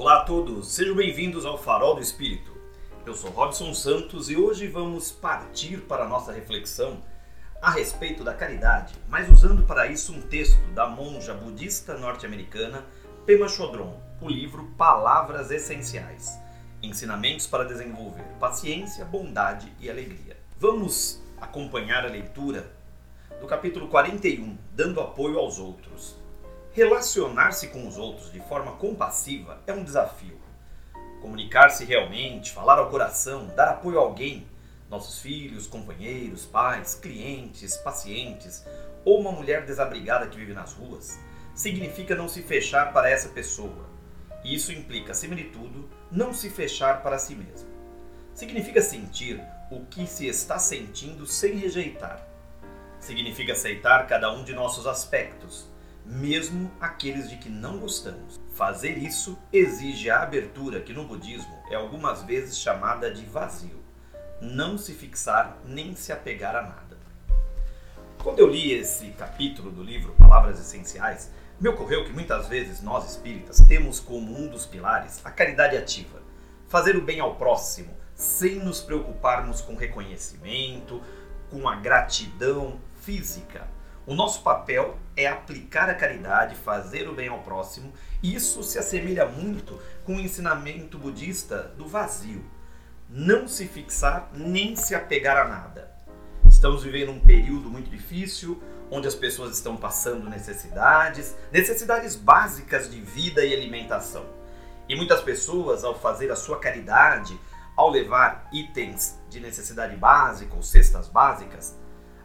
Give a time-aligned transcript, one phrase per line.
[0.00, 2.56] Olá a todos, sejam bem-vindos ao Farol do Espírito.
[3.04, 7.02] Eu sou Robson Santos e hoje vamos partir para a nossa reflexão
[7.60, 12.84] a respeito da caridade, mas usando para isso um texto da monja budista norte-americana
[13.26, 16.38] Pema Chodron, o livro Palavras Essenciais
[16.80, 20.36] Ensinamentos para desenvolver paciência, bondade e alegria.
[20.60, 22.70] Vamos acompanhar a leitura
[23.40, 26.27] do capítulo 41, Dando apoio aos outros.
[26.78, 30.38] Relacionar-se com os outros de forma compassiva é um desafio.
[31.20, 34.46] Comunicar-se realmente, falar ao coração, dar apoio a alguém,
[34.88, 38.64] nossos filhos, companheiros, pais, clientes, pacientes
[39.04, 41.18] ou uma mulher desabrigada que vive nas ruas,
[41.52, 43.90] significa não se fechar para essa pessoa.
[44.44, 47.68] Isso implica, acima de tudo, não se fechar para si mesmo.
[48.32, 52.24] Significa sentir o que se está sentindo sem rejeitar.
[53.00, 55.66] Significa aceitar cada um de nossos aspectos,
[56.08, 58.40] mesmo aqueles de que não gostamos.
[58.54, 63.84] Fazer isso exige a abertura, que no budismo é algumas vezes chamada de vazio.
[64.40, 66.96] Não se fixar nem se apegar a nada.
[68.22, 73.10] Quando eu li esse capítulo do livro Palavras Essenciais, me ocorreu que muitas vezes nós
[73.10, 76.22] espíritas temos como um dos pilares a caridade ativa,
[76.68, 81.02] fazer o bem ao próximo, sem nos preocuparmos com reconhecimento,
[81.50, 83.68] com a gratidão física.
[84.08, 87.92] O nosso papel é aplicar a caridade, fazer o bem ao próximo,
[88.22, 92.42] isso se assemelha muito com o ensinamento budista do vazio.
[93.10, 95.92] Não se fixar nem se apegar a nada.
[96.46, 103.02] Estamos vivendo um período muito difícil, onde as pessoas estão passando necessidades, necessidades básicas de
[103.02, 104.24] vida e alimentação.
[104.88, 107.38] E muitas pessoas, ao fazer a sua caridade,
[107.76, 111.76] ao levar itens de necessidade básica ou cestas básicas,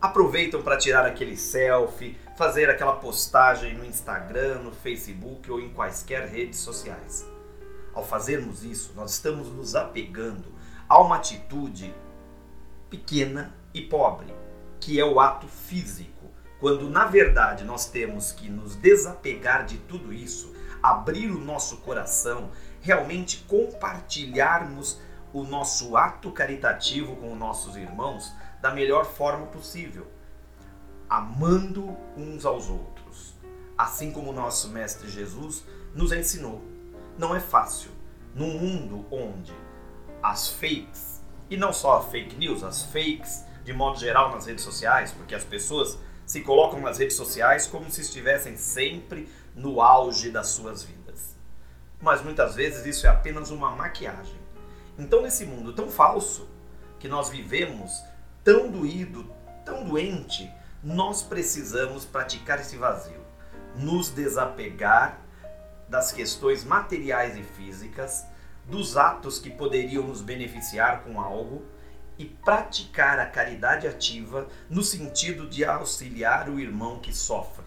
[0.00, 6.28] aproveitam para tirar aquele selfie, fazer aquela postagem no Instagram, no Facebook ou em quaisquer
[6.28, 7.26] redes sociais.
[7.92, 10.52] Ao fazermos isso, nós estamos nos apegando
[10.88, 11.94] a uma atitude
[12.88, 14.32] pequena e pobre,
[14.80, 16.20] que é o ato físico
[16.60, 22.50] quando na verdade nós temos que nos desapegar de tudo isso, abrir o nosso coração,
[22.82, 25.00] realmente compartilharmos
[25.32, 30.06] o nosso ato caritativo com os nossos irmãos da melhor forma possível,
[31.08, 33.34] amando uns aos outros,
[33.76, 36.62] assim como nosso Mestre Jesus nos ensinou.
[37.18, 37.90] Não é fácil,
[38.34, 39.54] num mundo onde
[40.22, 44.64] as fakes, e não só a fake news, as fakes de modo geral nas redes
[44.64, 50.30] sociais, porque as pessoas se colocam nas redes sociais como se estivessem sempre no auge
[50.30, 51.36] das suas vidas.
[52.00, 54.38] Mas muitas vezes isso é apenas uma maquiagem.
[54.98, 56.48] Então, nesse mundo tão falso
[56.98, 58.02] que nós vivemos,
[58.42, 59.30] tão doído,
[59.64, 60.50] tão doente,
[60.82, 63.20] nós precisamos praticar esse vazio,
[63.76, 65.20] nos desapegar
[65.88, 68.24] das questões materiais e físicas,
[68.66, 71.64] dos atos que poderiam nos beneficiar com algo
[72.16, 77.64] e praticar a caridade ativa no sentido de auxiliar o irmão que sofre.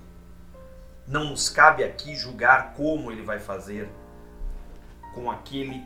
[1.06, 3.90] Não nos cabe aqui julgar como ele vai fazer
[5.14, 5.86] com aquele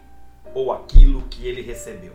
[0.54, 2.14] ou aquilo que ele recebeu,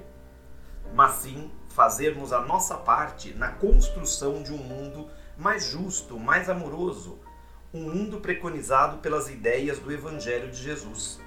[0.94, 7.18] mas sim fazermos a nossa parte na construção de um mundo mais justo, mais amoroso,
[7.72, 11.18] um mundo preconizado pelas ideias do Evangelho de Jesus.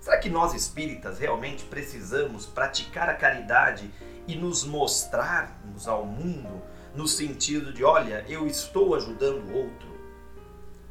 [0.00, 3.90] Será que nós espíritas realmente precisamos praticar a caridade
[4.26, 6.62] e nos mostrarmos ao mundo
[6.94, 9.88] no sentido de, olha, eu estou ajudando o outro.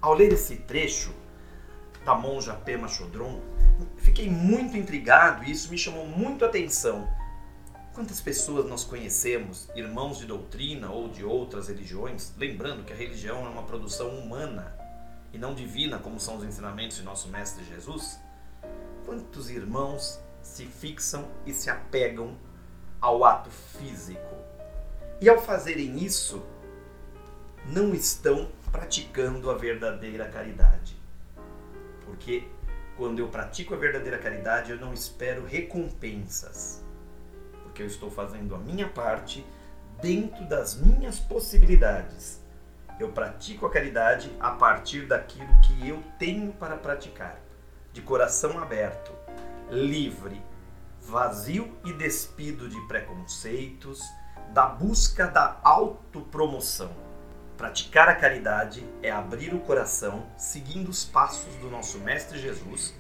[0.02, 1.14] Ao ler esse trecho
[2.06, 3.40] da monja Pema Chodron,
[3.98, 7.08] fiquei muito intrigado e isso me chamou muito a atenção.
[7.94, 13.46] Quantas pessoas nós conhecemos, irmãos de doutrina ou de outras religiões, lembrando que a religião
[13.46, 14.76] é uma produção humana
[15.32, 18.20] e não divina, como são os ensinamentos de nosso Mestre Jesus?
[19.06, 22.36] Quantos irmãos se fixam e se apegam
[23.00, 24.36] ao ato físico.
[25.22, 26.44] E ao fazerem isso,
[27.66, 30.98] não estão praticando a verdadeira caridade.
[32.06, 32.48] Porque
[32.98, 36.84] quando eu pratico a verdadeira caridade, eu não espero recompensas.
[37.74, 39.44] Porque eu estou fazendo a minha parte
[40.00, 42.40] dentro das minhas possibilidades.
[43.00, 47.40] Eu pratico a caridade a partir daquilo que eu tenho para praticar,
[47.92, 49.12] de coração aberto,
[49.72, 50.40] livre,
[51.02, 54.04] vazio e despido de preconceitos,
[54.52, 56.92] da busca da autopromoção.
[57.58, 62.94] Praticar a caridade é abrir o coração seguindo os passos do nosso Mestre Jesus,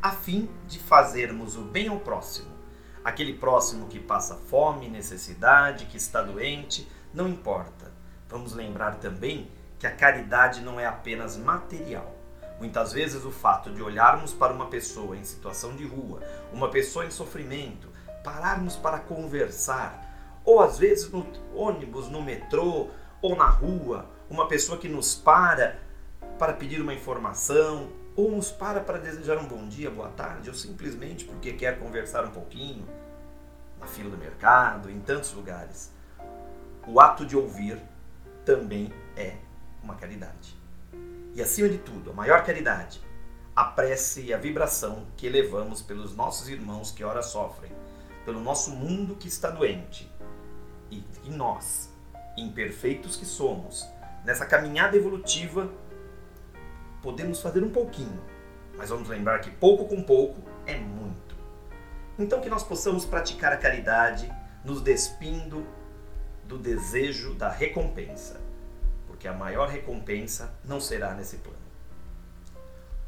[0.00, 2.63] a fim de fazermos o bem ao próximo.
[3.04, 7.92] Aquele próximo que passa fome, necessidade, que está doente, não importa.
[8.28, 12.16] Vamos lembrar também que a caridade não é apenas material.
[12.58, 17.04] Muitas vezes o fato de olharmos para uma pessoa em situação de rua, uma pessoa
[17.04, 17.88] em sofrimento,
[18.22, 22.88] pararmos para conversar, ou às vezes no ônibus, no metrô
[23.20, 25.78] ou na rua, uma pessoa que nos para
[26.38, 30.54] para pedir uma informação, ou nos para para desejar um bom dia, boa tarde, ou
[30.54, 32.86] simplesmente porque quer conversar um pouquinho,
[33.80, 35.92] na fila do mercado, em tantos lugares.
[36.86, 37.80] O ato de ouvir
[38.44, 39.36] também é
[39.82, 40.56] uma caridade.
[41.34, 43.00] E acima de tudo, a maior caridade,
[43.56, 47.72] a prece e a vibração que elevamos pelos nossos irmãos que ora sofrem,
[48.24, 50.10] pelo nosso mundo que está doente.
[50.90, 51.92] E, e nós,
[52.36, 53.84] imperfeitos que somos,
[54.24, 55.68] nessa caminhada evolutiva,
[57.04, 58.18] podemos fazer um pouquinho,
[58.78, 61.36] mas vamos lembrar que pouco com pouco é muito.
[62.18, 64.32] Então que nós possamos praticar a caridade,
[64.64, 65.66] nos despindo
[66.44, 68.40] do desejo da recompensa,
[69.06, 71.58] porque a maior recompensa não será nesse plano.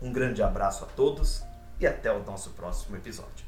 [0.02, 1.42] Um grande abraço a todos
[1.80, 3.46] e até o nosso próximo episódio.